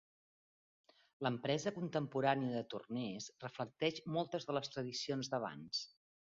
L'empresa 1.27 1.73
contemporània 1.75 2.55
de 2.55 2.63
Turners 2.71 3.27
reflecteix 3.45 4.01
moltes 4.17 4.49
de 4.49 4.57
les 4.59 4.73
tradicions 4.77 5.31
d'abans. 5.37 5.85